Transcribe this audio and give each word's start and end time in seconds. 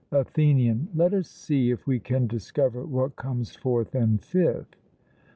ATHENIAN: 0.11 0.87
Let 0.95 1.13
us 1.13 1.27
see 1.27 1.69
if 1.69 1.85
we 1.85 1.99
can 1.99 2.25
discover 2.25 2.83
what 2.87 3.15
comes 3.15 3.55
fourth 3.55 3.93
and 3.93 4.19
fifth. 4.19 4.75